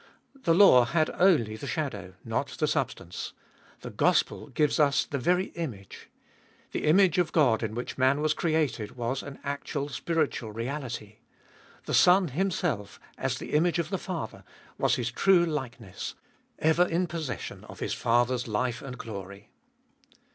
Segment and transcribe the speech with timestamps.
[0.45, 3.33] The law had only the shadow, not the substance.
[3.81, 6.09] The gospel gives us the very image.
[6.71, 11.17] The image of God in which man was created was an actual spiritual reality.
[11.85, 14.43] The Son Himself, as the image of the Father,
[14.79, 16.15] was His true likeness—
[16.71, 19.51] ever in possession of His Father's life and glory.